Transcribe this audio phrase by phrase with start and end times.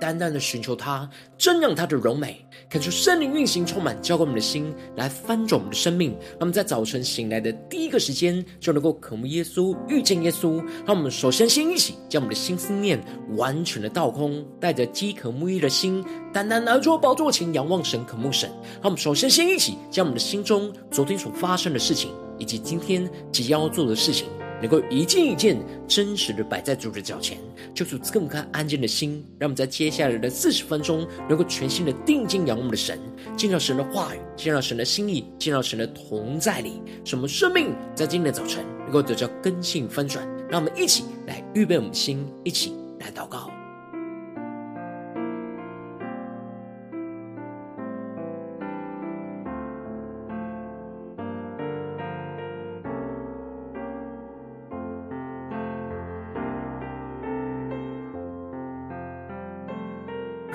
[0.00, 6.16] 单单的寻求他，瞻仰他的荣美，感受圣灵运行充满，浇灌我们的心，来翻转我们的生命。
[6.38, 10.62] 那么在早晨醒来的第一个时间，就能够渴慕耶稣，遇见耶稣。
[10.86, 13.02] 让我们首先先一起将我们的心思念
[13.36, 18.50] 完全的倒空，带着饥渴沐浴的心，单单来到宝座前仰望神，渴慕神。
[18.74, 24.26] 让我们首先先一起将我们的心中昨天所发生的事情，以及今天即将要做的事情。
[24.60, 25.56] 能够一件一件
[25.86, 27.38] 真实的摆在主的脚前，
[27.74, 32.98] 就是更加安静的心，让我们在接下来的四十分钟，能够全心的定睛仰望我们的神，
[33.36, 40.26] 见到神的话语，见到神的心意，见到神的同在里，什么生命在今天的早晨能够得到根性翻转。
[40.48, 43.55] 让我们一起来预备我们的心，一起来祷告。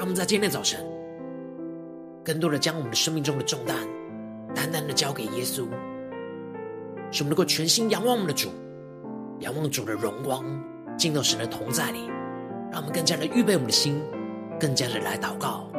[0.01, 0.83] 让我们在今天早晨，
[2.25, 3.77] 更多的将我们的生命中的重担，
[4.55, 5.67] 单单的交给耶稣，
[7.11, 8.49] 使我们能够全心仰望我们的主，
[9.41, 10.43] 仰望主的荣光，
[10.97, 12.07] 进到神的同在里，
[12.71, 14.01] 让我们更加的预备我们的心，
[14.59, 15.70] 更加的来祷告。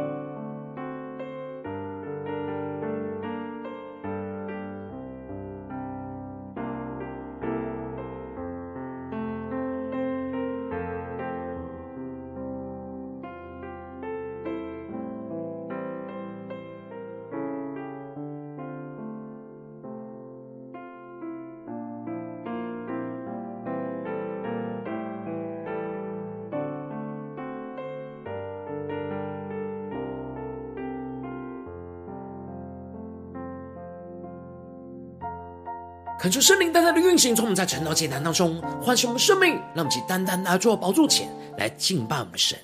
[36.32, 42.58] 恳求圣灵单单的运行，从我们在晨祷祭坛当中唤醒我们生命，让我们去单单拿作宝座前来敬拜我们的神。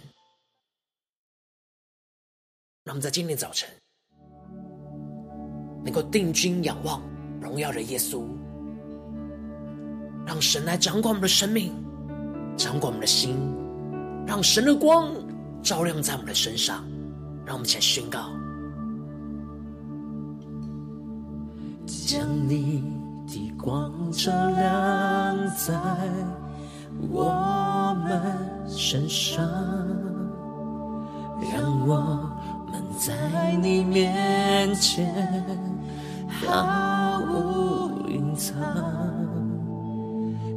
[2.83, 3.69] 让我们在今天早晨
[5.85, 7.03] 能够定睛仰望
[7.43, 8.25] 荣耀的耶稣，
[10.27, 11.75] 让神来掌管我们的生命，
[12.57, 13.37] 掌管我们的心，
[14.27, 15.13] 让神的光
[15.63, 16.83] 照亮在我们的身上。
[17.45, 18.31] 让我们一起来宣告：
[21.87, 22.83] 将你。
[23.29, 25.75] 的光照亮在
[27.11, 28.11] 我们
[28.67, 29.45] 身上，
[31.53, 31.97] 让我
[32.71, 35.15] 们在你面前
[36.27, 38.57] 毫无隐藏，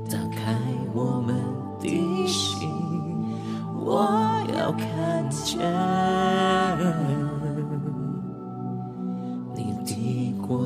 [0.10, 0.56] 打开
[0.94, 1.36] 我们
[1.82, 1.90] 的
[2.28, 2.70] 心，
[3.76, 4.08] 我
[4.58, 6.61] 要看见。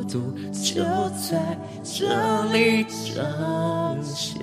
[0.07, 0.83] 度就
[1.29, 4.41] 在这里彰显。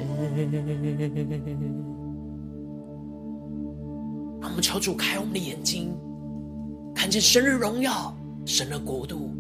[4.40, 5.96] 让我们求主开我们的眼睛，
[6.94, 8.14] 看见神的荣耀，
[8.44, 9.34] 神的国度，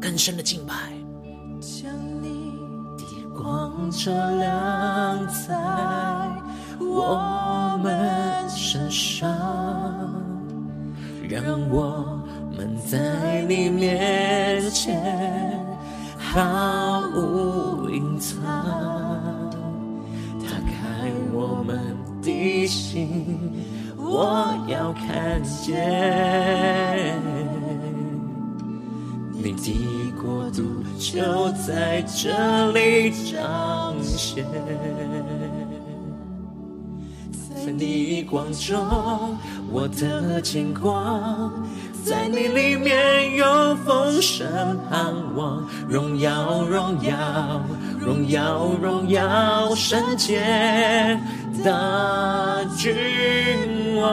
[0.00, 0.74] 更深的敬拜。
[1.58, 1.90] 将
[2.22, 2.52] 你
[2.98, 3.04] 的
[3.34, 5.56] 光照亮在
[6.78, 10.25] 我们身上。
[11.28, 12.20] 让我
[12.56, 15.02] 们在你面前
[16.16, 18.40] 毫无隐藏，
[20.40, 23.26] 打开我们的心，
[23.96, 27.20] 我要看见
[29.32, 30.62] 你的国度
[30.96, 34.46] 就在这里彰显。
[37.64, 39.36] 在你光中，
[39.70, 41.50] 我的牵挂，
[42.04, 44.46] 在你里面有丰盛
[44.88, 47.62] 盼望，荣耀荣耀
[48.00, 50.40] 荣耀荣耀圣洁
[51.64, 54.06] 的君王，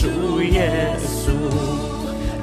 [0.00, 0.08] 主
[0.42, 1.30] 耶稣，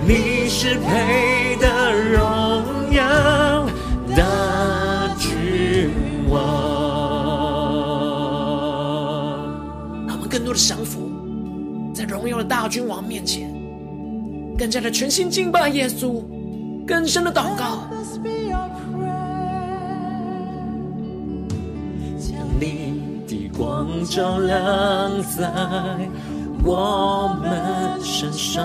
[0.05, 3.65] 你是配得荣耀
[4.15, 5.89] 的君
[6.29, 6.37] 王。
[10.05, 11.09] 让我们更多的降服
[11.95, 13.51] 在荣耀的大君王面前，
[14.55, 16.23] 更加的全心敬拜耶稣，
[16.85, 17.87] 更深的祷告。
[22.59, 25.51] 你的光照亮在
[26.69, 28.61] 我们身上，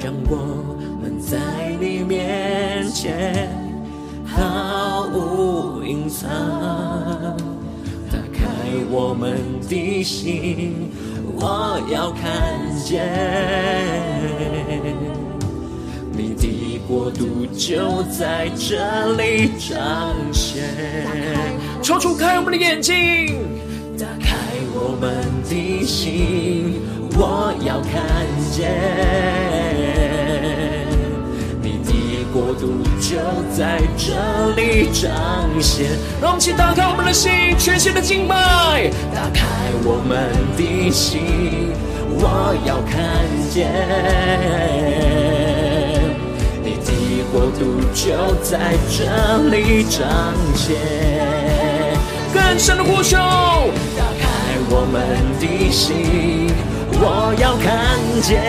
[0.00, 0.36] 让我
[1.02, 1.36] 们在
[1.80, 3.50] 你面前
[4.24, 6.30] 毫无隐藏。
[8.08, 8.46] 打开
[8.88, 9.36] 我们
[9.68, 10.92] 的心，
[11.34, 12.22] 我要看
[12.84, 13.04] 见。
[16.12, 20.62] 你的国度就在这里彰显。
[21.82, 22.94] 求主开我们的眼睛，
[23.98, 24.36] 打开
[24.84, 25.14] 我们
[25.48, 26.82] 的心，
[27.14, 28.02] 我要看
[28.50, 28.68] 见。
[31.62, 33.16] 你的国度就
[33.56, 34.10] 在这
[34.56, 35.08] 里彰
[35.60, 35.86] 显。
[36.20, 38.90] 让我们一起打开我们的心，全新的敬拜。
[39.14, 39.46] 打开
[39.84, 41.70] 我们的心，
[42.18, 43.70] 我要看见。
[46.64, 49.06] 你的国度就在这
[49.48, 50.02] 里彰
[50.56, 50.74] 显，
[52.34, 53.16] 更深的呼求，
[54.74, 54.96] 我们
[55.38, 56.48] 的心，
[56.94, 58.40] 我要看见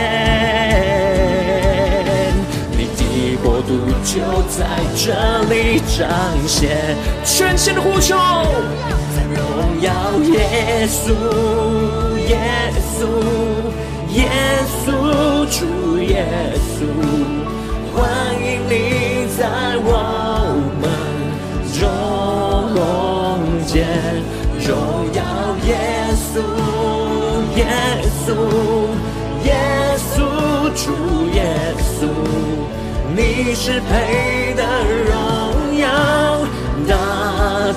[2.72, 4.64] 你的国度就在
[4.96, 5.12] 这
[5.54, 5.54] 里
[5.98, 6.08] 彰
[6.48, 8.16] 显，全新的呼求，
[9.36, 9.92] 荣耀
[10.32, 11.12] 耶稣，
[12.30, 12.40] 耶
[12.96, 13.06] 稣，
[14.14, 14.32] 耶
[14.86, 14.88] 稣，
[15.52, 16.26] 主耶
[16.80, 16.88] 稣。
[17.94, 18.00] 欢
[18.40, 19.42] 迎你在
[19.84, 19.92] 我
[20.80, 20.84] 们
[21.78, 21.84] 中
[23.68, 23.76] 间，
[24.66, 24.72] 荣
[25.14, 25.22] 耀
[25.68, 25.70] 耶
[26.34, 26.42] 稣，
[27.56, 27.62] 耶
[28.26, 28.28] 稣，
[29.46, 29.54] 耶
[29.98, 30.18] 稣，
[30.74, 30.84] 主
[31.32, 31.38] 耶
[31.78, 32.08] 稣，
[33.16, 34.62] 你是配得
[35.06, 35.86] 荣耀
[36.88, 36.92] 大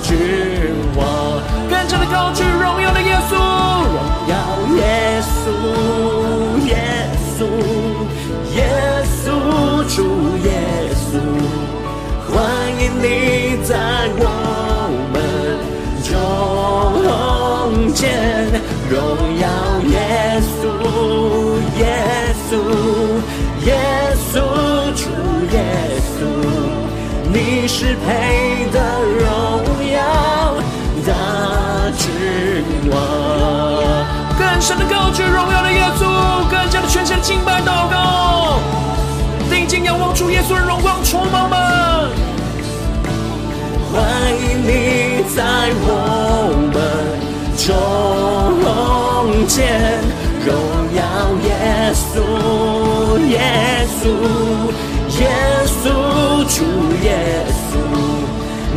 [0.01, 0.17] 君
[0.95, 1.36] 王，
[18.89, 18.99] 荣
[19.39, 19.47] 耀
[19.89, 20.63] 耶稣，
[21.77, 21.81] 耶
[22.49, 22.51] 稣，
[23.65, 23.69] 耶
[24.31, 24.35] 稣，
[24.95, 25.01] 主
[25.51, 25.55] 耶
[26.15, 26.19] 稣，
[27.33, 28.07] 你是配
[28.71, 28.75] 得
[29.19, 29.25] 荣
[29.91, 29.95] 耀
[31.05, 31.11] 大
[31.97, 32.05] 君
[32.89, 32.95] 王。
[34.39, 36.01] 更深的高举荣耀的耶稣，
[36.49, 38.59] 更加的全心敬拜祷告。
[39.49, 42.07] 定睛仰望主耶稣的荣光充满吗？
[43.91, 44.01] 欢
[44.31, 45.43] 迎你在
[45.81, 45.89] 我
[46.71, 46.75] 们
[47.57, 47.73] 中
[49.47, 49.99] 间，
[50.45, 50.53] 荣
[50.95, 51.01] 耀
[51.43, 51.49] 耶
[51.93, 52.15] 稣，
[53.27, 53.35] 耶
[53.99, 54.05] 稣，
[55.19, 55.23] 耶
[55.65, 55.85] 稣，
[56.47, 56.63] 主
[57.03, 57.07] 耶
[57.69, 57.73] 稣，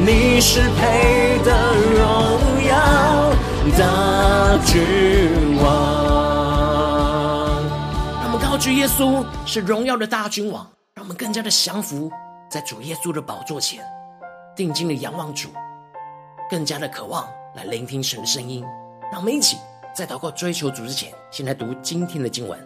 [0.05, 1.49] 你是配得
[1.97, 1.99] 荣
[2.69, 2.71] 耀
[3.79, 5.65] 大君王。
[8.23, 12.11] 他们高举耶稣是荣耀的大君王，让我们更加的降服
[12.51, 13.85] 在主耶稣的宝座前，
[14.57, 15.49] 定睛的仰望主，
[16.51, 18.65] 更加的渴望来聆听神的声音。
[19.11, 19.57] 让我们一起
[20.01, 22.59] 在祷告追求主之前，先来读今天的经文。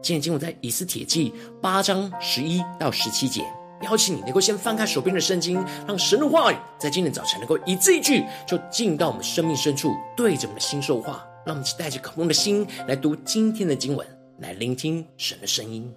[0.00, 3.44] 今天经文在以斯帖记八章十一到十七节。
[3.82, 11.22] 邀请你能够先翻开手边的圣经，让神的话语在今天早晨能够一字一句就进到我们生命深处，对着我们的心说话。
[11.44, 14.06] 让我们带着渴慕的心来读今天的经文。
[14.38, 15.92] 来聆听神的声音。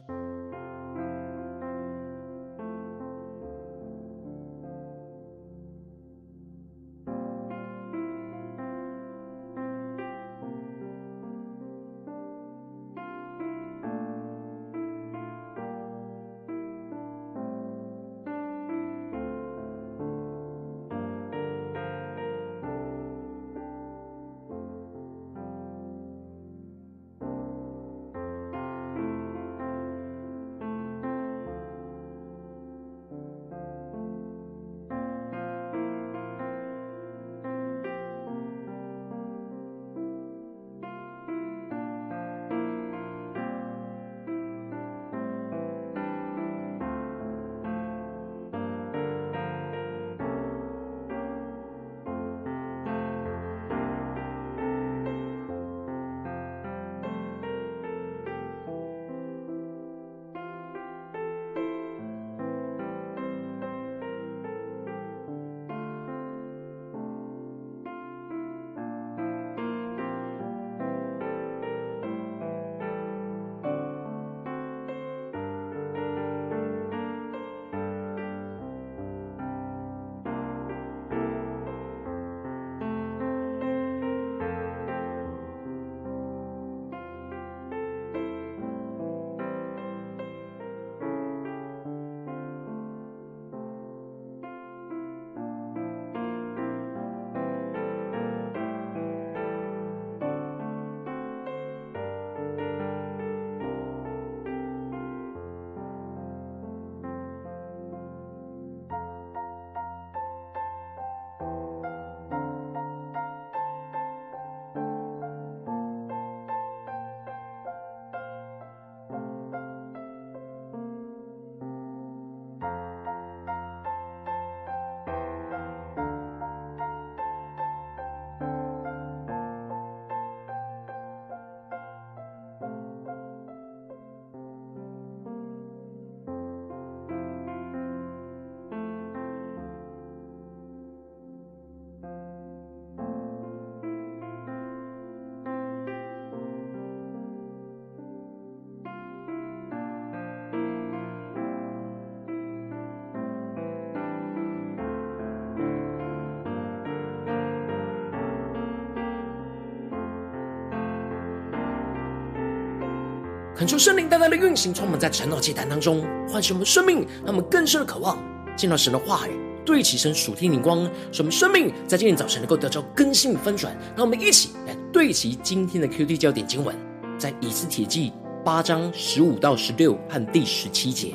[163.61, 168.17] 恳求圣灵大大的运行，充满在晨祷祭坛当中，唤醒我们生命，让我们更深的渴望
[168.57, 173.77] 见到神的话语，对齐神属天灵光，使我们生命在今天早晨能够得到更新与翻转。
[173.95, 176.75] 让我们一起来对齐今天的 QD 焦点经文，
[177.19, 178.11] 在以斯帖记
[178.43, 181.13] 八章十五到十六和第十七节，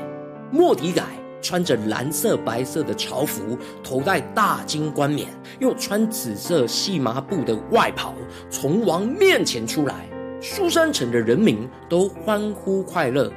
[0.52, 1.02] 莫底改
[1.42, 5.26] 穿着蓝色白色的朝服，头戴大金冠冕，
[5.58, 8.14] 又穿紫色细麻布的外袍，
[8.48, 10.06] 从王面前出来。
[10.40, 13.32] 苏珊城的人民都欢呼快乐，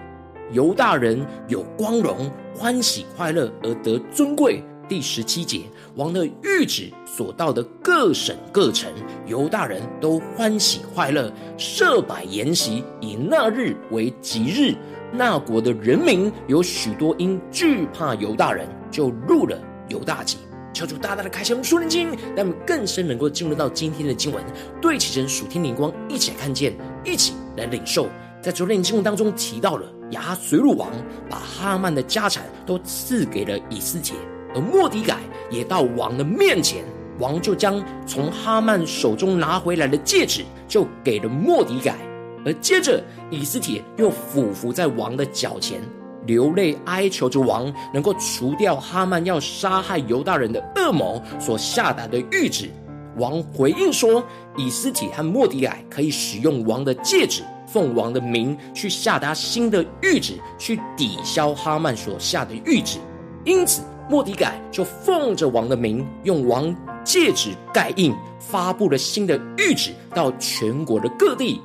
[0.52, 4.62] 犹大人有光荣，欢喜快乐而得尊贵。
[4.88, 5.62] 第十七节，
[5.96, 8.92] 王的谕旨所到的各省各城，
[9.28, 14.76] 犹大人都欢喜快乐，设摆筵席，以那日为吉日。
[15.12, 20.38] 那国的人民有许多因惧怕犹大人，就入了犹大籍。
[20.80, 22.08] 敲出大大的开启我们属灵经，
[22.38, 24.42] 让我们更深能够进入到今天的经文，
[24.82, 28.08] 对齐神属天灵光，一起来看见，一起来领受。
[28.42, 30.90] 在昨天的经文当中提到了亚哈随鲁王
[31.30, 34.16] 把哈曼的家产都赐给了以斯帖，
[34.56, 35.18] 而莫迪改
[35.52, 36.86] 也到王的面前，
[37.20, 41.98] 王就将从哈曼手中拿回来的戒指就给了莫迪改，
[42.46, 45.82] 而接着以斯帖又俯伏在王的脚前。
[46.30, 52.70] 流泪哀求着王，能够除掉哈曼要杀害犹大人的恶魔所下达的谕旨。
[53.18, 54.24] 王回应说
[54.56, 63.00] ：“以斯帖和莫底改可以使用王的戒指，奉王的名去下达新的谕旨，去抵消哈曼所下的谕旨。
[63.44, 71.60] 因此，莫底改就奉着王的名，用王戒指盖印，发布了新的谕旨到全国的各地。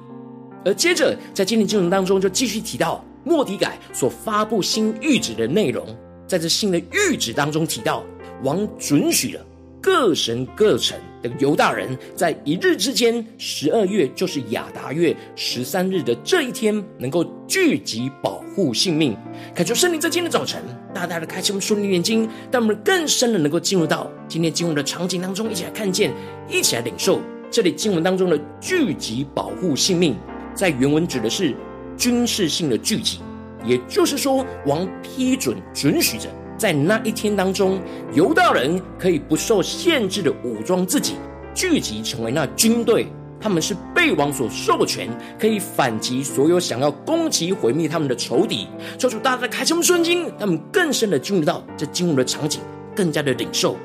[0.65, 5.87] 而接着，在今天经文当中，就继续提到。”莫迪改所发布新谕旨的内容，
[6.27, 8.05] 在这新的谕旨当中提到，
[8.43, 9.45] 王准许了
[9.81, 19.17] 各省各城的犹大人，在一日之间，十二月就是亚达月十三日的这一天，能够聚集保护性命。
[19.55, 20.63] 恳求圣灵在今天的早晨，
[20.93, 26.13] 大大的开启我们属灵眼睛，让我们更深的能够进入到今天经文的场景当中，一起来看见，
[26.49, 30.15] 一起来领受这里经文当中的聚集保护性命，
[30.55, 31.55] 在原文指的是。
[31.97, 33.21] 军事性的聚集，
[33.65, 37.81] 也就是说，王批准准许着，在那一天当中，
[38.13, 41.15] 犹大人可以不受限制的武装自己，
[41.55, 43.07] 聚集成为那军队。
[43.41, 45.07] 他们是被王所授权，
[45.39, 48.67] 可以反击所有想要攻击毁灭他们的仇敌。
[48.97, 52.63] 求主大大开启我们圣经，让我们更深的进入到这经文的场景，
[52.97, 53.77] 更加的领受。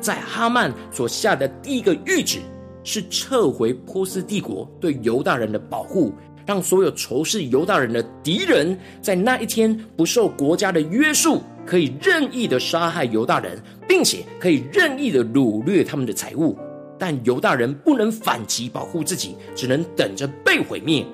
[0.00, 2.38] 在哈曼所下的第一个谕旨，
[2.82, 6.14] 是撤回波斯帝国对犹大人的保护。
[6.46, 13.58] 让所有仇视犹大人的敌人，在那一天不受国家的约束，可以任意的杀害犹大人，
[13.88, 16.56] 并且可以任意的掳掠他们的财物。
[16.98, 21.04] 但犹大人不能反击保护自己，只能等着被毁灭。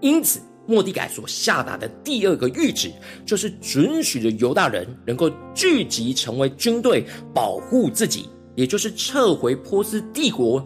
[0.00, 2.90] 因此，莫底改所下达的第二个谕旨，
[3.26, 7.04] 就是准许着犹大人能够聚集成为军队，
[7.34, 10.64] 保护自己，也就是撤回波斯帝国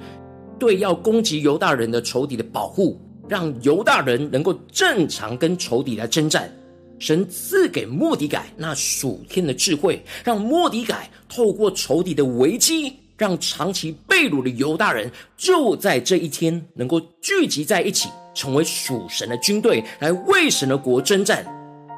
[0.58, 3.00] 对要攻击犹大人的仇敌的保护。
[3.28, 6.50] 让犹大人能够正常跟仇敌来征战，
[6.98, 21.44] 神赐给末底改那属天的智慧，让末底改透过仇敌的危机，让长期被掳的犹大人就在这一天能够聚集在一起，成为属神的军队，来为神的国征战。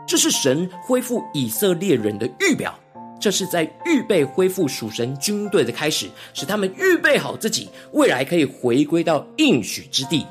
[0.06, 2.74] 这是神恢复以色列人的预表，
[3.20, 10.24] 这是在预备恢复属神军队的开始，使他们预备好自己，未来可以回归到应许之地。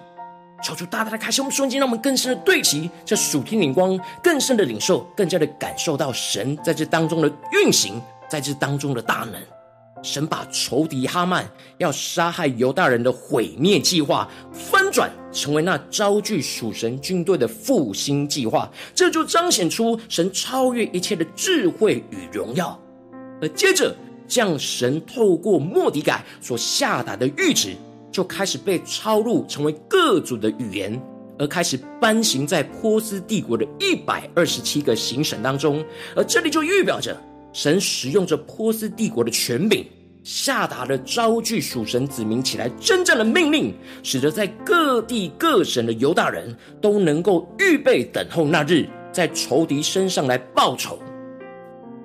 [0.63, 9.41] 求主大大的开心我们瞬间，让我们更深的对齐这属天灵光，更深的领受，更加的感受到神在这当中的运行，在这当中的大能。
[10.03, 11.47] 神把仇敌哈曼
[11.79, 22.79] 要杀害犹大人的毁灭计划翻转，成为那招聚属神军队的复兴计划，这就彰显出神超越一切的智慧与荣耀。
[23.41, 23.95] 而接着，
[24.27, 27.75] 将神透过莫迪改所下达的谕旨。
[28.11, 30.99] 就开始被抄录成为各族的语言，
[31.37, 35.83] 而开始颁行在波斯帝国的一百二十七个行省当中。
[36.15, 37.15] 而这里就预表着
[37.53, 39.85] 神使用着波斯帝国的权柄，
[40.23, 43.73] 下达了招聚属神子民起来真正的命令，
[44.03, 50.99] 使得在各地各省的犹大人都能够预备等候那日，在仇敌身上来报仇。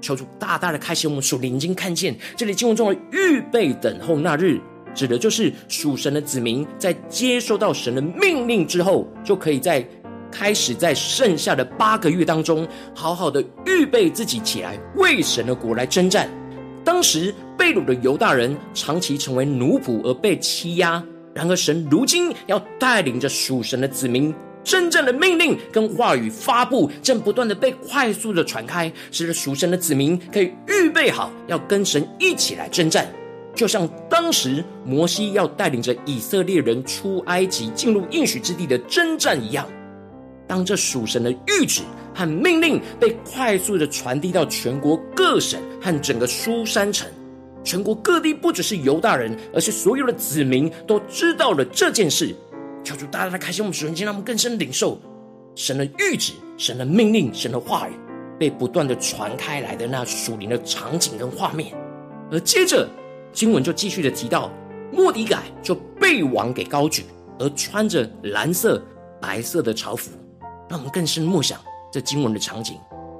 [0.00, 4.60] 求主大大的开启我们属灵眼睛，看见这里经文中的预备等候那日。
[4.94, 9.86] 指的就是属神的子民，在接收到神的命令之后，就可以在
[10.30, 16.28] 开始在剩下的八个月当中，好好的预备自己起来，为神的国来征战。
[16.84, 21.02] 当时被掳的犹大人长期成为奴仆而被欺压，
[21.34, 24.34] 然而神如今要带领着属神的子民
[24.64, 33.06] 真正的命令跟话语发布，正不断的被快速的传开，使得属神的子民可以预备好要跟神一起来征战。
[33.54, 39.66] 就像当时摩西要带领着以色列人出埃及，进入应许之地的征战一样。
[40.46, 41.82] 当这属神的谕旨
[42.14, 47.08] 和命令被快速的传递到全国各省和整个苏山城，
[47.64, 52.34] 全国各地不只是犹大人，而是所有的子民都知道了这件事。
[52.84, 55.00] 求主大大的开心我们属灵经，让我们更深领受
[55.54, 57.92] 神的谕旨、神的命令、神的话语
[58.38, 61.72] 被不断的传开来的那属灵的场景跟画面。
[62.30, 62.88] 而接着
[63.32, 64.50] 经文就继续的提到，
[64.92, 67.04] 莫迪改就被王给高举，
[67.38, 68.82] 而穿着蓝色、
[69.20, 70.10] 白色的朝服。
[70.68, 71.58] 让我们更深默想
[71.90, 72.78] 这经文的场景：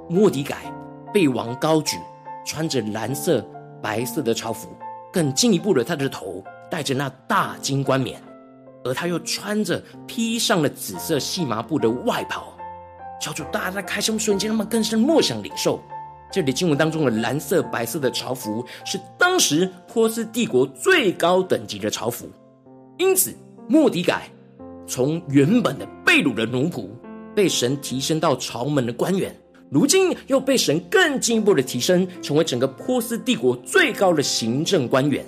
[0.09, 0.71] 莫迪改
[1.13, 1.97] 被王高举，
[2.45, 3.45] 穿着蓝色、
[3.81, 4.69] 白色的朝服，
[5.11, 8.21] 更进一步的，他的头戴着那大金冠冕，
[8.83, 12.53] 而他又穿着披上了紫色细麻布的外袍。
[13.19, 15.79] 小主大大开胸瞬间，让我们更深默想领受
[16.33, 22.27] 这里经文当中的蓝色、白色的朝服，是当时波斯帝国最高等级的朝服。
[22.97, 23.31] 因此，
[23.67, 24.27] 莫迪改
[24.87, 26.87] 从原本的被掳的奴仆。
[27.35, 29.35] 被神提升到朝门的官员，
[29.69, 35.23] 如今又被神更进一步的提升，成为整个波斯帝国最高的行政官员。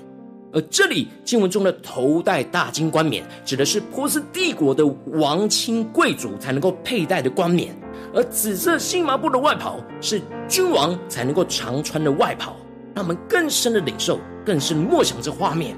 [0.55, 7.73] 而这里经文中的头戴大金冠冕，指的是波斯帝国的王亲贵族才能够佩戴的冠冕；
[8.13, 12.55] 而紫色细麻布的外袍，是君王才能够常穿的外袍。
[12.93, 15.75] 让我们更深的领受，更深默想这画面。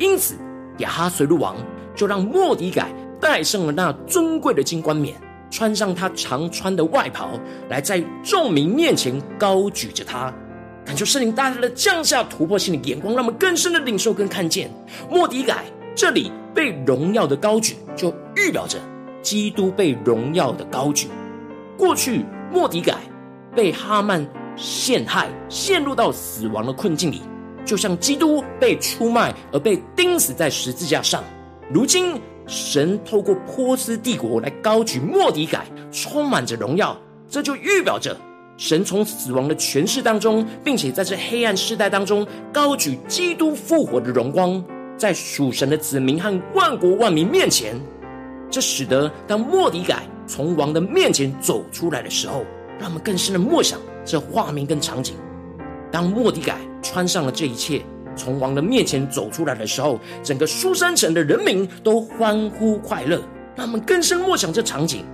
[0.00, 0.34] 因此，
[0.78, 1.54] 亚哈随鲁王
[1.94, 5.14] 就让莫底改戴上了那尊贵的金冠冕。
[5.48, 7.38] 穿上他常穿的外袍，
[7.70, 10.34] 来在众民面前高举着他，
[10.86, 14.70] 感受圣灵大大的降下突破性的眼光，让我们更深的领受跟看见。
[15.10, 18.78] 莫迪改这里被荣耀的高举，就预表着
[19.20, 21.08] 基督被荣耀的高举。
[21.76, 22.94] 过去莫迪改
[23.54, 27.20] 被哈曼陷害，陷入到死亡的困境里，
[27.64, 31.22] 就像基督被出卖而被钉死在十字架上。
[31.70, 32.18] 如今。
[32.48, 36.96] 神透过波斯帝国来高举莫迪改，充满着荣耀，
[37.28, 38.16] 这就预表着
[38.56, 44.64] 神从死亡的权势当中，并且在这黑暗世代当中高举基督复活的荣光，
[44.96, 47.74] 在属神的子民和万国万民面前。
[48.50, 52.44] 这使得当莫迪改从王的面前走出来的时候，
[52.78, 55.14] 让我们更深的默想这画面跟场景。
[55.90, 57.82] 当莫迪改穿上了这一切。
[58.18, 63.20] 从王的面前走出来的时候，整个苏珊城的人民都欢呼快乐。
[63.54, 65.04] 让我们更深默想这场景，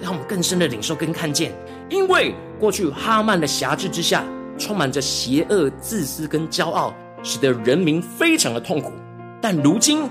[0.00, 1.52] 让我们更深的领受跟看见。
[1.88, 4.24] 因为过去哈曼的辖制之下，
[4.58, 8.92] 充满着邪恶、自私跟骄傲，使得人民非常的痛苦。
[9.40, 10.08] 但如今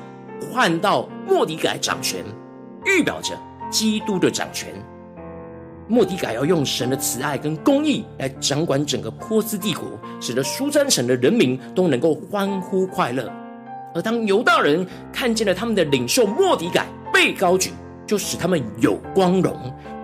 [0.51, 2.23] 换到莫底改掌权，
[2.85, 3.37] 预表着
[3.69, 4.73] 基督的掌权。
[5.89, 9.87] 末底改要用神的慈爱跟公义来掌管整个波斯帝国，
[10.19, 13.31] 使得苏珊省的人民都能够欢呼快乐。
[13.95, 17.71] 而当犹大人看见了他们的领袖莫底改被高举，
[18.07, 19.55] 就使他们有光荣、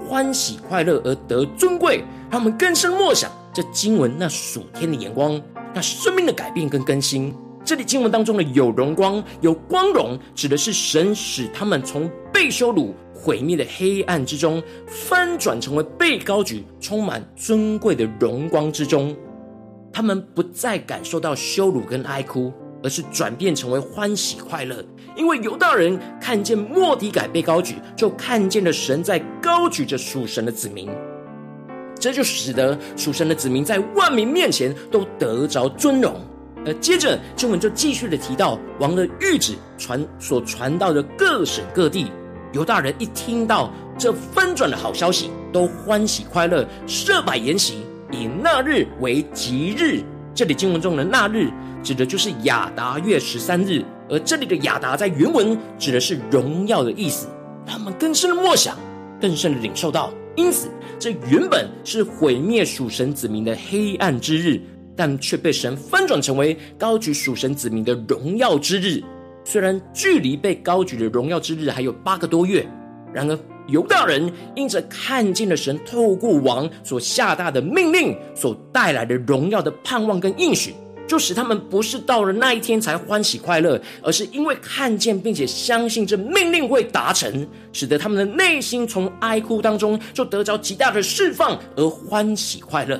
[0.08, 2.04] 欢喜快乐而得尊贵。
[2.30, 5.42] 让我们更深默想这经文那属天的眼光，
[5.74, 7.34] 那生命的改变跟更新。
[7.66, 12.94] 这里经文当中的有荣光、有光荣，指的是神使他们从被羞辱。
[13.16, 19.16] 毁灭的黑暗之中，翻转成为被高举、充满尊贵的荣光之中。
[19.94, 22.52] 他们不再感受到羞辱跟哀哭，
[22.84, 24.84] 而是转变成为欢喜快乐。
[25.15, 30.89] 因为犹大人看见末底改被高举，就看见了神在高举着属神的子民。
[32.00, 36.19] 这就使得属神的子民在万民面前都得着尊荣。
[36.65, 42.12] 而接着经文就继续的提到王的谕旨传所传到的各省各地。
[42.54, 50.02] 犹大人一听到这翻转的好消息，都欢喜快乐，设摆筵席，以那日为吉日。
[50.36, 51.52] 这里经文中的那日，
[51.84, 57.28] 指的就是亚达月十三日，而这里的亚达在原文指的是荣耀的意思。
[57.65, 58.76] 他们更深的默想，
[59.22, 64.60] 更深的领受到，因此这原本是毁灭属神子民的黑暗之日，
[64.96, 69.04] 但却被神翻转成为高举属神子民的荣耀之日。
[69.46, 72.67] 虽然距离被高举的荣耀之日还有八个多月，
[73.13, 80.73] 然而犹大人因着看见了神透过王所下达的命令所带来的荣耀的盼望跟应许，
[81.08, 92.99] 就使他们不是到了那一天才欢喜快乐，而是因为看见并且相信这命令会达成，使得他们的内心从哀哭当中就得着极大的释放而欢喜快乐。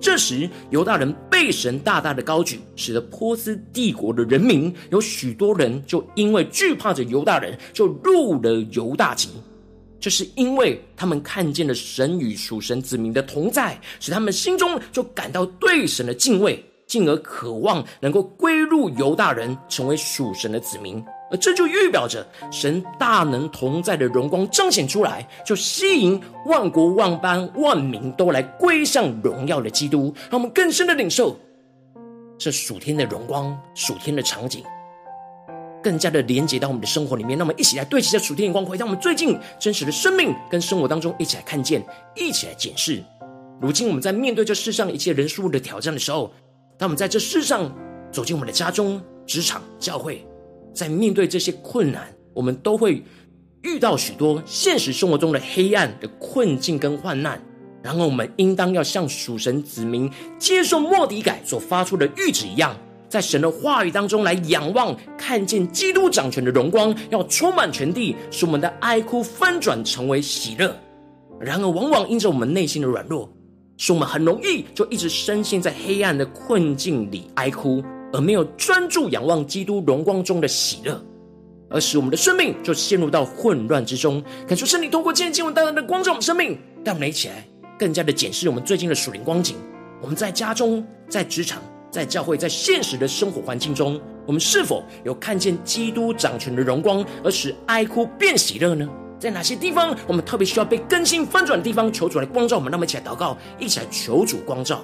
[0.00, 9.28] 这时，犹大人被神大大的高举，使得波斯帝国的人民有许多人就因为惧怕着犹大人，就入了犹大籍。
[10.00, 21.04] 这是因为他们看见了神与属神子民的同在，使他们心中就感到对神的敬畏，进而渴望能够归入犹大人，成为属神的子民。
[21.30, 31.38] 而这就预表着神大能同在的荣光彰显出来，就吸引万国万邦万民都来归向荣耀的基督，让我们更深的领受
[32.36, 34.64] 这属天的荣光、属天的场景。
[35.82, 43.02] 更加的连接到我们的生活里面，让我们一起来对齐这属天的光辉，让我们最近真实的生命跟生活当中一起来看见，一起来检视。
[43.60, 46.32] 如今我们在面对这世上一切人事物的挑战的时候，
[46.78, 47.70] 当我们在这世上
[48.10, 50.26] 走进我们的家中、职场、教会，
[50.74, 53.02] 在面对这些困难，我们都会
[53.62, 57.40] 遇到许多现实生活中的黑暗的困境跟患难。
[57.82, 62.76] 然后我们应当要像属神子民接受莫迪改所发出的谕旨一样。
[63.10, 70.74] 在神的话语当中来仰望，看见基督掌权的荣光，要充满全地，使我们的哀哭翻转成为喜乐。
[71.40, 73.28] 然而，往往因着我们内心的软弱，
[73.76, 81.02] 使我们很容易就一直深陷在黑暗的困境里哀哭，而没有专注仰望基督荣光中的喜乐，
[81.68, 84.22] 而使我们的生命就陷入到混乱之中。
[84.46, 87.44] 感谢圣灵通过今天经文带来的光照，我们生命，带我们一起来
[87.76, 89.56] 更加的检视我们最近的属灵光景。
[90.00, 91.60] 我们在家中，在职场。
[91.90, 98.88] 在教会，在现实的生活环境中，我们是否有看见基督掌权的荣光，而使哀哭变喜乐呢？
[99.18, 102.70] 在哪些地方，我们特别需要被更新翻转的地方，求主来光照我们。
[102.70, 104.82] 那么，一起来祷告，一起来求主光照。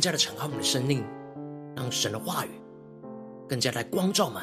[0.00, 1.04] 更加的敞开我们的生命，
[1.76, 2.48] 让神的话语
[3.46, 4.42] 更加的光照我们，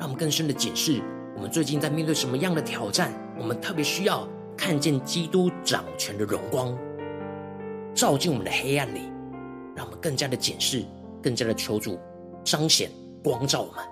[0.00, 1.00] 我们更深的解释
[1.36, 3.12] 我们最近在面对什么样的挑战。
[3.38, 4.26] 我们特别需要
[4.56, 6.76] 看见基督掌权的荣光，
[7.94, 9.02] 照进我们的黑暗里，
[9.76, 10.84] 让我们更加的检视，
[11.22, 11.96] 更加的求助
[12.42, 12.90] 彰显
[13.22, 13.84] 光照我们。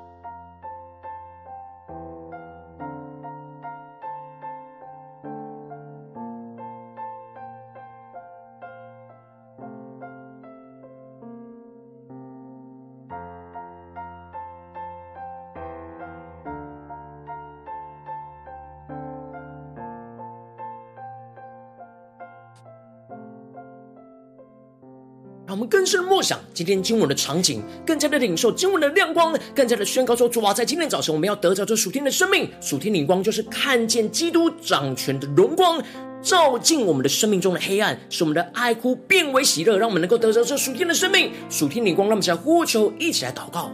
[25.88, 32.50] 深默想今天经文的场景，更加的领受经文的亮光，更加的宣告说：主啊，在今天早晨，我们要得着这属天的生命。
[32.60, 35.82] 属天领光就是看见基督掌权的荣光，
[36.20, 41.30] 照进我们的生命中的黑暗，使我们的爱哭变为喜乐，让我们能够得着这属天的生命。
[41.48, 43.72] 属天灵光，让我们起来呼求，一起来祷告。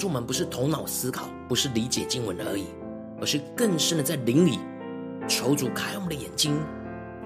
[0.00, 2.64] 助我们，不是头脑思考，不是理解经文而已，
[3.20, 4.58] 而是更深的在灵里。
[5.28, 6.58] 求主开我们的眼睛，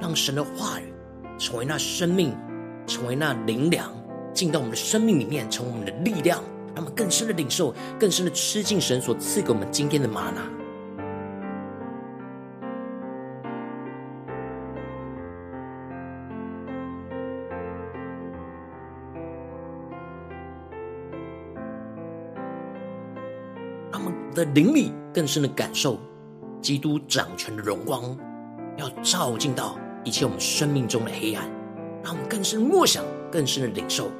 [0.01, 0.93] 让神的话语
[1.39, 2.35] 成为那生命，
[2.85, 3.93] 成为那灵粮，
[4.33, 6.43] 进到我们的生命里面，成为我们的力量，
[6.75, 10.43] 让我们更深的领受，更深的吃进神所赐给我们今天的玛娜。
[24.35, 25.99] 的灵里更深的感受，
[26.61, 28.16] 基督掌权的荣光，
[28.77, 31.49] 要照进到一切我们生命中的黑暗，
[32.03, 34.11] 让我们更深默想，更深的领受。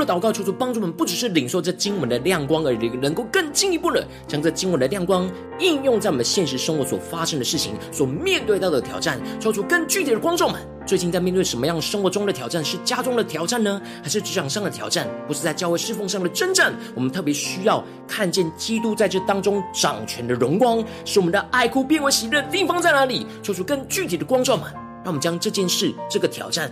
[0.00, 9.20] 的祷告，求主帮助我们，不只是领受这经文的亮光而已，能够更进一步的将这经文的亮光应用在我们现实生活所发生的事情、所面对到的挑战。
[9.38, 12.64] 求主更具体的光照们，最近在面对什么样生活中的挑战？
[12.64, 15.06] 是家中的挑战呢，还是职场上的挑战？
[15.28, 16.74] 不是在教会侍奉上的征战？
[16.94, 23.26] 我们特别需要看见基督在这当中掌权的荣光，使我们的哀哭变为喜乐的地方在哪里？
[23.42, 26.70] 求主更具体的光照们，让我们将这件事、这个挑战。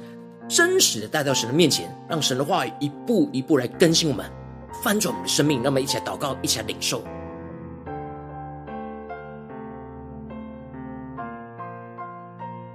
[0.48, 4.24] 真实的带到神的面前，让神的话语一步一步来更新我们，
[4.82, 5.62] 翻转我们的生命。
[5.62, 7.02] 让我们一起来祷告，一起来领受。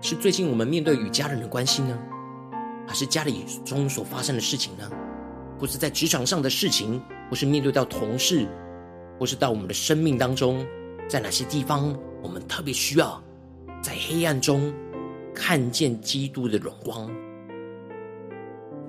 [0.01, 1.97] 是最近我们面对与家人的关系呢？
[2.85, 4.89] 还是家里中所发生的事情呢？
[5.57, 8.45] 或是在职场上的事情，或是面对到同事，
[9.17, 10.63] 或是到我们的生命当中，
[11.07, 13.19] 在哪些地方我们特别需要
[13.81, 14.73] 在黑暗中
[15.33, 17.09] 看见基督的荣光，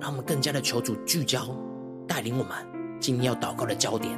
[0.05, 1.47] 让我们更加的求主聚焦，
[2.07, 2.51] 带领我们
[2.99, 4.13] 今天要祷告的焦点。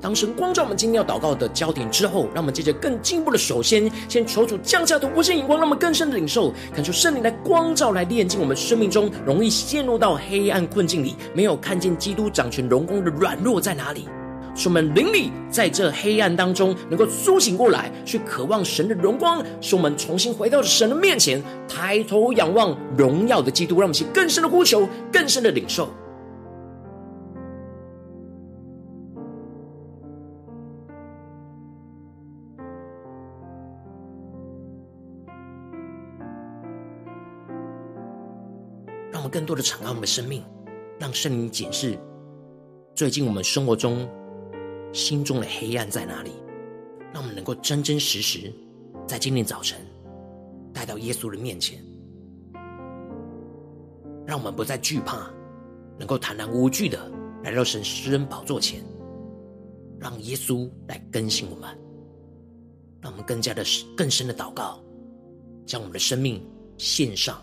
[0.00, 14.08] 当神光照我们今天要祷告的焦点之后，让我们接着更进一步的，首先先求主降下突破性眼光，让我们更深的领受，感受圣灵来光照，来炼净我们生命中容易陷入到黑暗困境里，没有看见基督掌权荣光的软弱在哪里，
[14.58, 25.88] 使我们灵里在这黑暗当中能够苏醒过来，去渴望神的荣光，使我们重新回到神的面前，抬头仰望荣耀的基督，让我们去更深的呼求，更深的领受
[39.12, 39.28] 让我。
[39.30, 40.42] 更多的敞开我们的生命，
[40.98, 41.96] 让圣灵检视
[42.94, 44.08] 最近我们生活中
[44.92, 46.32] 心中的黑暗在哪里，
[47.12, 48.52] 让我们能够真真实实
[49.06, 49.78] 在今天早晨
[50.72, 51.82] 带到耶稣的面前，
[54.26, 55.30] 让我们不再惧怕，
[55.98, 57.10] 能够坦然无惧的
[57.42, 58.82] 来到神施恩宝座前，
[59.98, 61.68] 让耶稣来更新我们，
[63.00, 63.64] 让我们更加的
[63.96, 64.82] 更深的祷告，
[65.66, 66.44] 将我们的生命
[66.76, 67.40] 献上。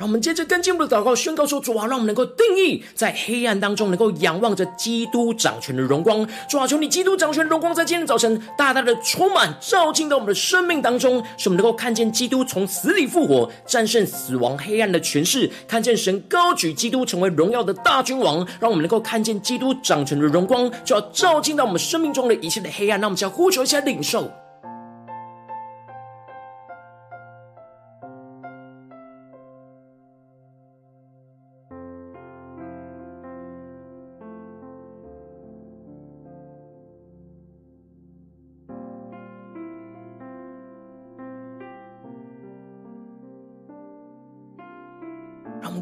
[0.00, 6.26] 让我们接着更进一步的祷告，宣告说：“主啊，让我们能够定义在黑暗当中，能够仰望着基督掌权的荣光。
[6.48, 18.38] 主啊，求你基督掌权的荣光在今天早晨大大的充满照进到我们的生命当中，使我们能够看见基督从死里复活，战胜死亡黑暗的权势，看见神高举基督成为荣耀的大君王。
[18.58, 22.98] 让我们能够看见基督掌权的荣光，就要照进到我们生命中的一切的黑暗。
[22.98, 24.30] 让我们就要呼求一下领受。”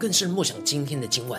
[0.08, 1.38] 更是默想今天的经文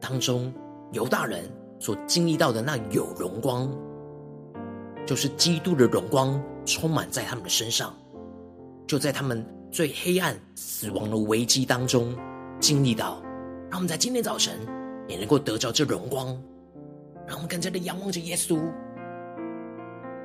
[0.00, 0.50] 当中，
[0.92, 1.44] 犹大人
[1.78, 3.70] 所经历到的那有荣光，
[5.04, 7.94] 就是基督的荣光充满在他们的身上，
[8.86, 12.16] 就在他们最黑暗、死亡的危机当中
[12.58, 13.22] 经历到，
[13.68, 14.58] 让我们在今天早晨
[15.06, 16.28] 也能够得着这荣光，
[17.26, 18.58] 让我们更加的仰望着耶稣，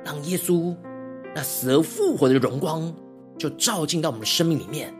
[0.06, 0.74] 让耶稣
[1.34, 2.90] 那死而复活的荣光
[3.38, 4.90] 就照进到我们的生命里面。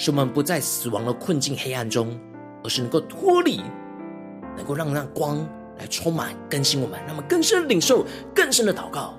[0.00, 2.18] 使我们不在死亡的困境黑暗中，
[2.64, 3.60] 而是能够脱离，
[4.56, 5.46] 能够让那光
[5.78, 8.02] 来充满更新我们，那么更深领受，
[8.34, 9.14] 更深的祷告。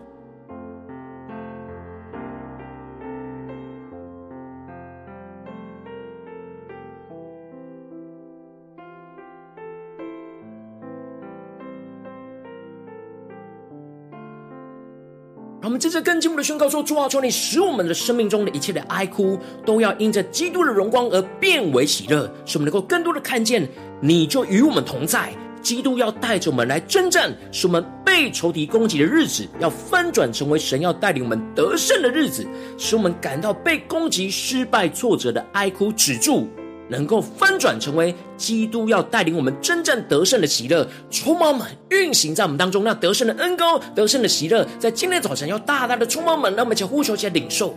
[15.71, 23.65] 我们接着更进一步的宣告说：主啊，求你使我们的生命中的一切的哀哭，都要因着基督的荣光而变为喜乐，使我们能够更多的看见，
[24.01, 25.31] 你就与我们同在。
[25.61, 32.45] 基督要带着我们来征战，使我们被仇敌攻击的日子要翻转成为神要带领我们得胜的日子，
[32.77, 36.49] 使我们感到被攻击、失败、挫折的哀哭止住。
[36.91, 47.73] 能够翻转成为基督要带领我们真正得胜的喜乐，充满们运行在我们当中，那得胜的恩膏、得胜的喜乐，在今天早晨要大大的充满们，让我们一起呼求，一起领受。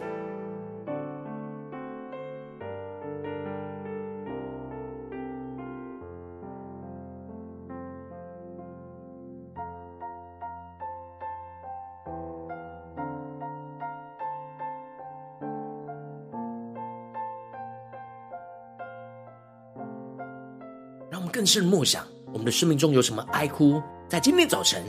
[21.44, 22.02] 更是默想，
[22.32, 23.78] 我们的生命中有什么哀哭，
[24.08, 24.82] 在今天早晨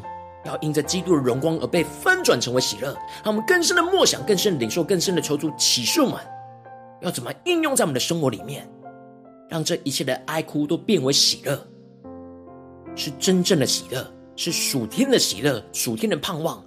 [0.45, 2.97] 要因着基督的荣光而被翻转成为喜乐。
[3.25, 6.17] 让我们更深的默想，更深的领受，更深的求主启示我们，
[7.01, 8.65] 要怎么应用在我们的生活里面，
[9.49, 11.59] 让这一切的哀哭都变为喜乐，
[12.95, 16.63] 是真正的喜乐，是属天的喜乐，属天的盼望。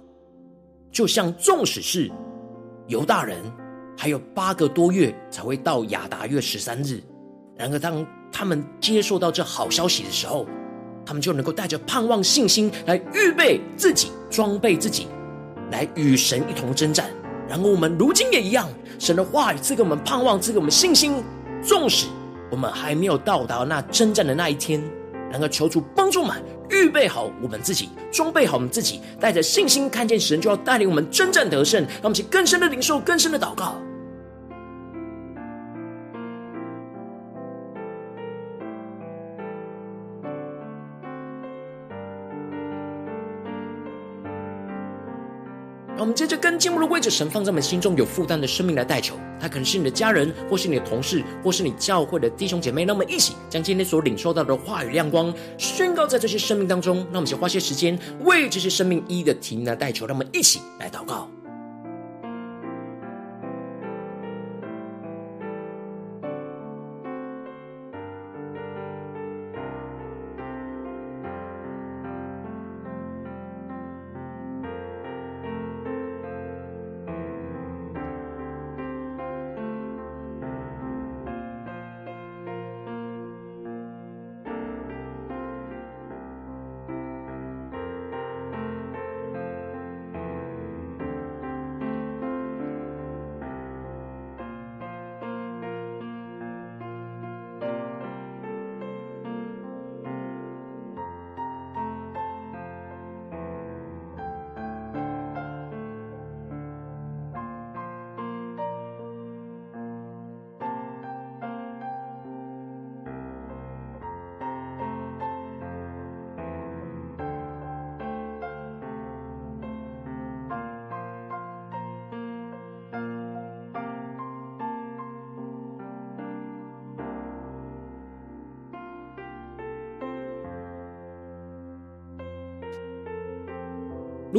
[0.91, 2.11] 就像纵使是
[2.85, 3.41] 犹大人，
[3.97, 7.01] 还有八个多月才会到亚达月十三日，
[7.57, 8.05] 然而当。
[8.31, 10.45] 他们接受到这好消息的时候，
[11.05, 15.07] 他们就能够带着盼望、信心来预备自己、装备自己，
[15.71, 17.09] 来与神一同征战。
[17.47, 21.23] 然后我们如今也一样，神的话语赐给我们盼望，赐给我们信心。
[21.63, 22.07] 纵使
[22.51, 24.81] 我们还没有到达那征战的那一天。
[25.31, 31.83] 能够求主帮助我们预备好我们自己，装备好我们自己，带着信心看见神就要带领我们征战得胜。
[31.83, 33.75] 让我们去更深的领受，更深的祷告。
[45.99, 52.85] 让我们接着跟进步的为着神放在我们心中有负担的生命来代求，他可能是你的家人，或是你的同事，或是你教会的弟兄姐妹。
[52.85, 57.05] 那么一起将今天所领受到的话语亮光宣告在这些生命当中。
[57.11, 60.07] 那我们先花些时间为这些生命一一的提名来代求。
[60.07, 61.29] 让我们一起来祷告。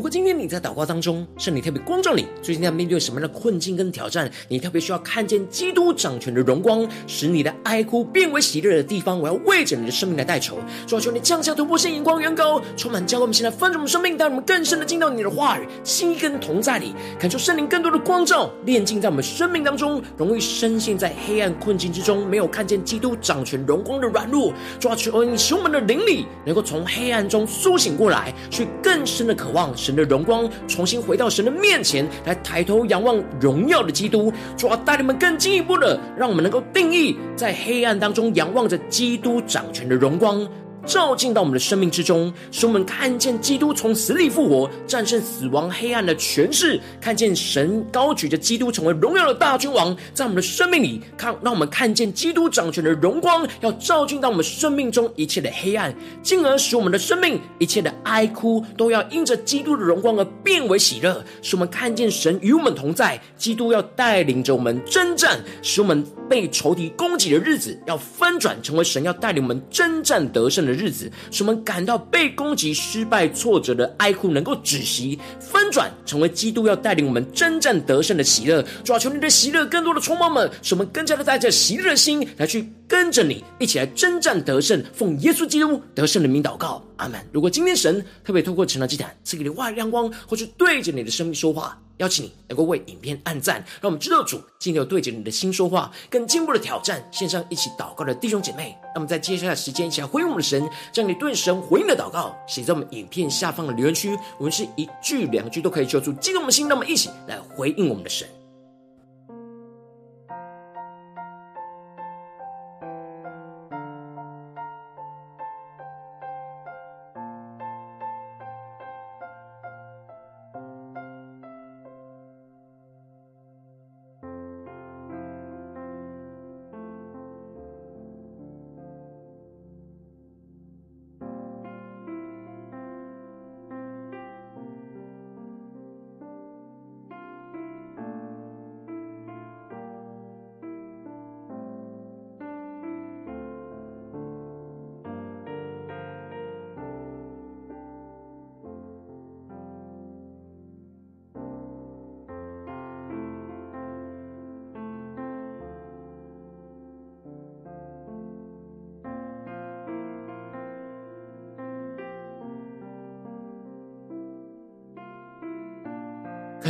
[0.00, 4.30] 如果今天你在祷告当中，圣灵特别光照你，最近在面对什么样的困境跟挑战？
[4.48, 9.20] 你特别需要看见基督掌权的荣光，使你的哀哭变为喜乐的地方。
[9.20, 24.50] 我要为着你的生命来代求，主啊，求你降下突破性眼光，远高，充满教会我们现在丰盛的生命，带我们更深的进到你的话语，心跟同在里，感受圣灵更多的光照，炼净在我们生命当中，容易深陷在黑暗困境之中，没有看见基督掌权荣光的软弱。
[24.78, 29.76] 主啊，求你使我们的灵里能够从黑暗中苏醒过来，去更深的渴望。
[29.76, 40.46] 神神的荣光重新回到神的面前来，抬头仰望荣耀的基督，主啊，带你们更进一步的，让我们能够定义在黑暗当中仰望着基督掌权的荣光。
[40.86, 61.24] 照进到我们的生命之中，使我们看见基督从死里复活，战胜死亡黑暗的权势；看见神高举着基督成为荣耀的大君王，在我们的生命里看，让我们看见基督掌权的荣光，要照进到我们生命中一切的黑暗，进而使我们的生命一切的哀哭都要因着基督的荣光而变为喜乐。
[61.42, 78.64] 使我们看见神与我们同在，基督要带领着我们征战，使我们被仇敌攻击的日子要翻转，成为神要带领我们征战得胜的日子，使我们感到被攻击、失败、挫折的哀哭能够止息，翻转成为基督要带领我们征战得胜的喜乐。
[78.84, 84.82] 主啊，求你的喜乐更多的充满们，使我们更加的带着喜乐的心来去跟着你一起来征战得胜。
[84.92, 87.20] 奉耶稣基督得胜的名祷告，阿门。
[87.32, 91.78] 如果今天神特别透过晨祷祭坛赐给你外亮光，或是对着你的生命说话。
[92.00, 97.06] 邀请你能够为影片按赞，让我们知道主今天有对着你的心说话，更进一步的挑战。
[97.12, 104.18] 线上一起祷告的弟兄姐妹，那么在接下来的时间，一起来回应我们的神，将你对神回应的祷告写在我们影片下方的留言区。
[104.38, 108.26] 我们是一句两句都可以说出激动我们的心，那么一起来回应我们的神。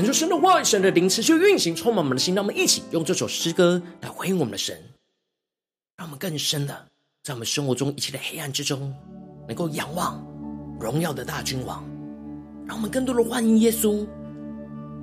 [0.00, 2.34] 感受神的话，神的灵持续运行，充满我们的心。
[2.34, 4.74] 让我们一起用这首诗歌来回应我们的神，
[5.98, 6.86] 让我们更深的
[7.22, 8.94] 在我们生活中一切的黑暗之中，
[9.46, 10.26] 能够仰望
[10.80, 11.84] 荣耀的大君王。
[12.66, 14.06] 让我们更多的欢迎耶稣，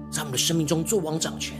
[0.09, 1.55] 在我们的生命中作王掌权，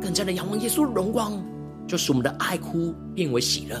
[0.00, 1.40] 更加的仰望耶稣的荣光，
[1.86, 3.80] 就使我们的哀哭变为喜乐。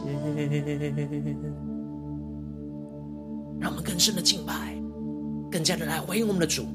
[3.59, 4.53] 让我们更深的敬拜，
[5.51, 6.65] 更加的来回应我们的主。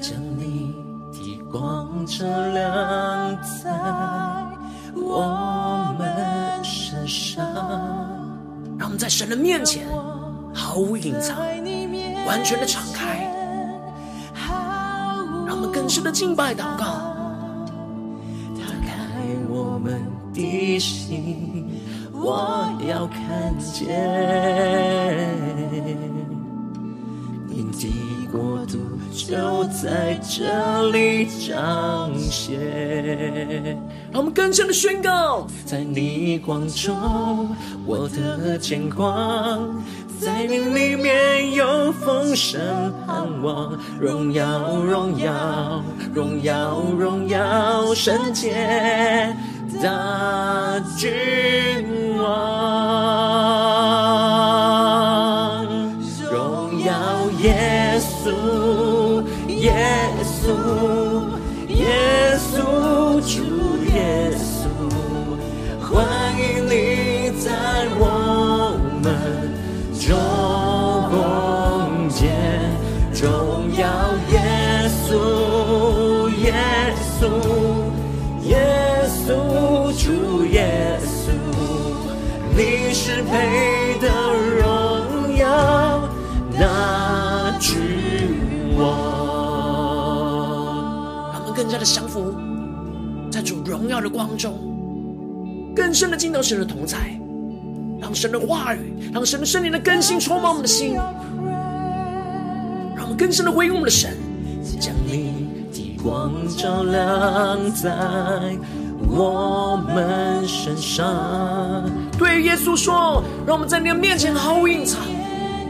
[0.00, 0.72] 将你
[1.12, 3.70] 的光照亮在
[4.94, 7.44] 我们身上，
[8.78, 9.86] 让我们在神的面前
[10.54, 11.36] 毫无隐藏，
[12.26, 13.25] 完全的敞开，
[15.86, 16.84] 让我们更深的敬拜祷告，
[18.58, 18.90] 打开
[19.48, 20.02] 我们
[20.34, 21.64] 的心，
[22.12, 23.86] 我要看见。
[27.48, 28.78] 你的国度
[29.12, 32.58] 就在这里彰显。
[34.10, 37.48] 让我们更深的宣告，在逆光中，
[37.86, 39.80] 我的见光，
[40.20, 42.60] 在你里面有风声
[43.06, 45.82] 盼望，荣耀荣耀
[46.14, 49.34] 荣耀荣耀圣洁
[49.82, 52.85] 大君王，
[91.66, 92.32] 更加的降服
[93.28, 94.54] 在主荣耀的光中，
[95.74, 96.96] 更深的进到神的同在，
[98.00, 100.94] 让神的话语，让神的圣灵的更新充满我们的心，
[102.94, 104.16] 让我们更深的回应我们的神。
[104.78, 107.90] 将你的光照亮在
[109.10, 111.84] 我们身上。
[112.16, 115.00] 对耶稣说，让我们在你的面前毫无隐藏，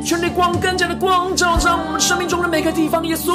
[0.04, 3.02] 全力光更加的光照在我们生命中的每个地方。
[3.06, 3.32] 耶稣，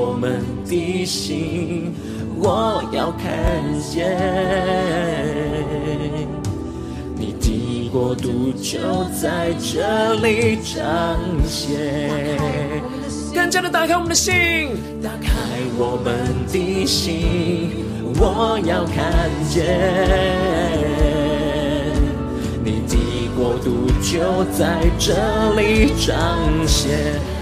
[0.00, 1.92] 我们的心，
[2.36, 3.22] 我要看
[3.78, 4.16] 见
[7.16, 8.78] 你的国度就
[9.20, 12.38] 在这里彰显。
[13.34, 14.70] 更加的打开我们的心，
[15.02, 15.28] 打开
[15.76, 16.16] 我们
[16.50, 17.70] 的心，
[18.18, 20.79] 我要看见
[23.36, 24.66] 国度就在
[24.98, 25.14] 这
[25.54, 26.90] 里彰显。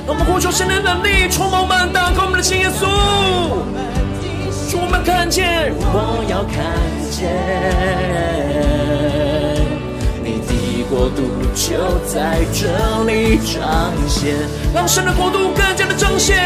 [0.07, 2.87] 让我们呼求神的能力充满我们，打开我们的心，耶稣，
[4.73, 6.57] 让我们看见，我要看
[7.11, 7.29] 见
[10.25, 10.51] 你的
[10.89, 11.21] 国度
[11.55, 12.69] 就在这
[13.05, 14.35] 里彰显，
[14.75, 16.37] 让神的国度更加的彰显。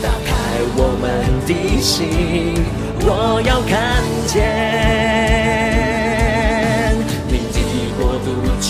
[0.00, 0.32] 打开
[0.76, 1.02] 我们
[1.46, 2.62] 的心，
[3.00, 5.33] 我要看见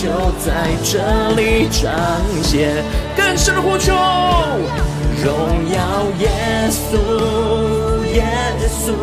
[0.05, 0.99] 就在这
[1.31, 1.91] 里彰
[2.43, 2.83] 显，
[3.17, 3.91] 更深的呼求，
[5.23, 5.33] 荣
[5.73, 5.79] 耀
[6.19, 6.29] 耶
[6.69, 6.93] 稣，
[8.13, 8.23] 耶
[8.69, 8.93] 稣，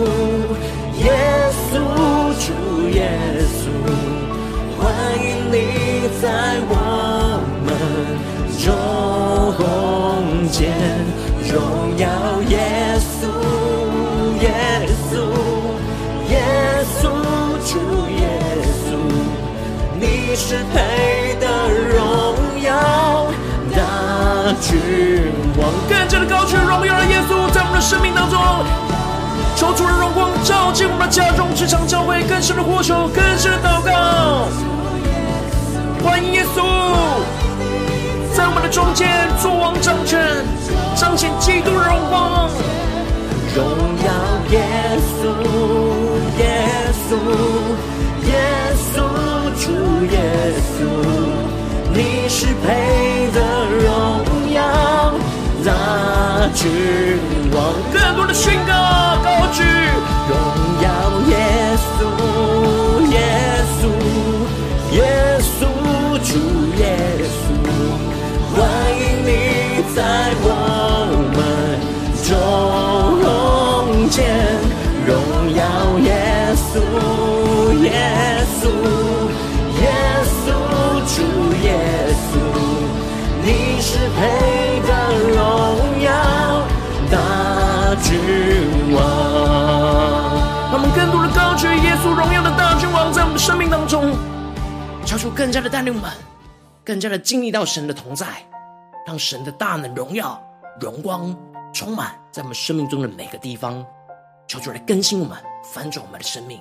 [1.03, 1.11] 耶
[1.72, 1.74] 稣，
[2.38, 2.46] 主
[2.90, 3.11] 耶
[3.50, 3.61] 稣，
[4.78, 4.80] 欢
[5.18, 5.53] 迎你
[6.22, 6.24] 在
[6.70, 6.72] 我
[7.66, 7.68] 们
[8.62, 8.64] 中
[10.53, 10.70] 间，
[11.53, 11.53] 荣
[11.98, 12.07] 耀
[12.48, 12.55] 耶
[13.18, 13.26] 稣，
[14.40, 14.46] 耶
[15.11, 15.12] 稣，
[20.35, 23.30] 是配得荣耀
[23.74, 23.83] 大
[24.61, 25.70] 君王。
[25.89, 28.39] 更加的高举荣耀的耶稣在我们的生命当中，
[29.57, 34.49] 求主的荣光照进我们的家中、职场、教会，更深的呼求，更深的祷告，
[36.03, 36.62] 欢迎耶稣
[38.35, 40.18] 在我们的中间作王掌权，
[40.97, 42.49] 彰显基督的荣光。
[43.55, 43.62] 荣
[44.01, 44.09] 耀
[44.51, 44.64] 耶
[45.20, 45.28] 稣，
[46.39, 46.43] 耶
[47.07, 47.20] 稣，
[48.26, 48.33] 耶
[48.72, 48.72] 稣，
[49.64, 49.68] 主
[50.10, 50.18] 耶
[50.58, 50.82] 稣，
[51.94, 53.38] 你是配得
[53.70, 53.86] 荣
[54.52, 54.60] 耀
[55.62, 55.68] 那
[56.52, 56.60] 君
[57.54, 57.56] 王。
[57.92, 58.72] 更多的宣告
[59.22, 59.62] 高举，
[60.28, 60.34] 荣
[60.82, 60.86] 耀
[61.28, 61.32] 耶
[61.78, 62.02] 稣，
[63.12, 63.16] 耶
[63.78, 63.82] 稣，
[64.96, 64.98] 耶
[65.38, 65.62] 稣，
[66.24, 66.30] 主
[66.80, 66.82] 耶
[67.30, 67.46] 稣，
[68.56, 68.58] 欢
[68.98, 69.30] 迎你
[69.94, 69.96] 在
[70.42, 70.46] 我
[71.36, 71.38] 们
[72.26, 74.18] 中间，
[75.06, 75.10] 荣
[75.54, 75.62] 耀
[76.00, 76.10] 耶
[76.74, 76.82] 稣，
[84.23, 84.91] 配的
[85.35, 86.62] 荣耀
[87.11, 89.03] 大君王。
[90.70, 94.12] 让我们更多的高举耶稣荣耀的大君王，在我们生命当中，
[95.05, 96.09] 求主更加的带领我们，
[96.85, 98.27] 更加的经历到神的同在，
[99.05, 100.41] 让神的大能荣耀
[100.81, 101.37] 荣光
[101.73, 103.85] 充满在我们生命中的每个地方。
[104.47, 106.61] 求主来更新我们，翻转我们的生命。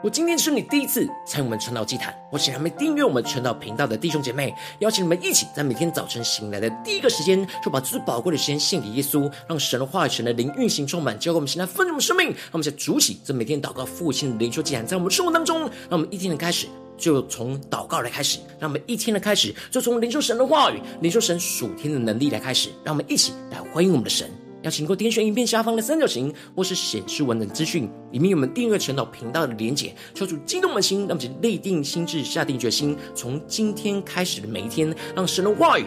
[0.00, 12.28] 我今天是你第一次参与我们传道祭坛，或是还没订阅我们传道频道的弟兄姐妹，邀请你们一起在每天早晨醒来的第一个时间，就把最宝贵的时间献给耶稣，让神的话语、神的灵运行充满，教给我们现在丰盛的生命。
[12.28, 24.30] 让我们先主起这每天祷告父亲的灵修祭坛，在我们生活当中，让我们一天的开始就从祷告来开始，让我们一天的开始就从领受神的话语、领受神属天的能力来开始，让我们一起来欢迎我们的神。
[24.68, 29.94] 邀请过点选影片下方的三角形，或是显示文本资讯，里面有我们订阅晨祷频道的连结。
[30.14, 35.86] 抽出激动的心，让我们立定心智，下定决心，从今天开始的每一天，让神的话语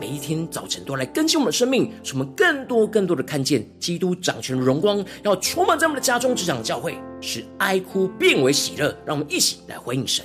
[0.00, 8.96] 每一天早晨都来更新我们的生命，使我们更多更多的看见基督掌权的荣光，要充满在我们的家中、职场、教会，使哀哭变为喜乐。
[9.04, 10.24] 让我们一起来回应神。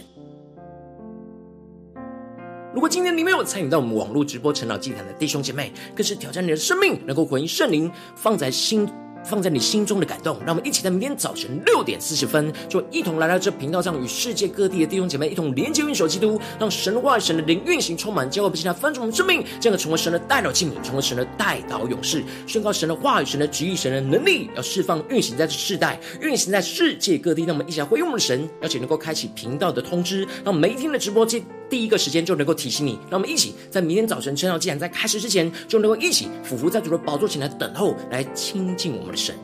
[2.78, 8.88] 如果今天你没有参与到我们网络直播晨祷祭坛的弟兄姐妹，更是挑战你的生命，能够回应圣灵放在心。
[9.24, 27.44] 放在你心中的感动，让我们一起在明天早晨六点四十分，就一同来到这频道上，与世界各地的弟兄姐妹一同连接、运手基督，让神的话语、神的灵运行充满，教会并且翻转我们生命，这样成为神的代祷器皿，成为神的代祷勇士，宣告神的话语、神的旨意、神的能力，要释放运行在这世代，运行在世界各地。
[27.44, 33.00] 让我们一起来回应我们的神，而且能够开启频道的通知，让每一天的直播间第一个时间就能够提醒你。
[33.10, 39.36] 让我们一起在明天早晨晨祷祭坛在开始之前，就能够一起俯伏在主的宝座前来等候，来亲近我们的神。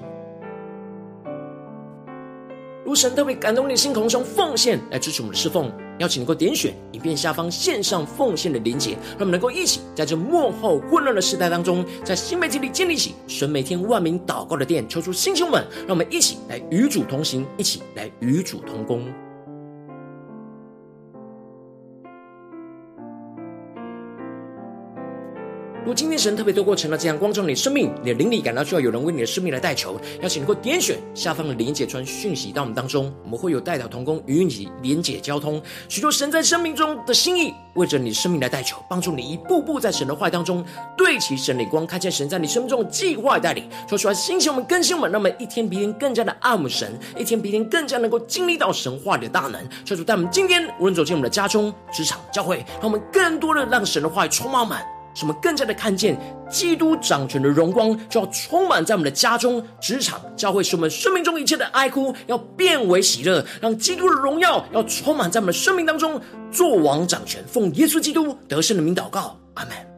[2.86, 19.06] 如神特别感动你的心，同用奉献来支持我们的侍奉，邀请能够点选影片下方线上奉献的连结，让我们能够一起在这幕后混乱的时代当中，在新媒体里建立起神每天万名祷告的殿，抽出弟兄们，让我们一起来与主同行，一起来与主同工。
[25.84, 35.62] 如果今天神特别透过晨祷这样光照你的生命，你的灵里感到需要有人为你的生命来代求，邀请你能够点选下方的连结传讯息到我们当中，我们会有代祷同工与你连结交通。
[35.90, 40.64] 许多神在生命中的心意，为着你的生命来代求，帮助你一步步在神的话当中
[40.98, 43.68] 对齐神的光，看见神在你生命中的计划带领。
[43.86, 49.62] 说出来，兴起我们更新我们，那么一天比一天更加的爱慕神，一天比一天更加能够经历到神话里的大能。
[49.84, 54.82] 求主带我们今天无论走进我们的家中、职场、教会，让我们更多的让神的话语充满满。
[55.14, 56.18] 使我们更加的看见
[56.50, 66.20] 基督掌权的荣光，就要充满在我们的家中、职场、教会，使我们生命中一切的哀哭要变为喜乐，让基督的荣耀要充满在我们的生命当中，
[66.52, 69.93] 做王掌权，奉耶稣基督得胜的名祷告，阿门。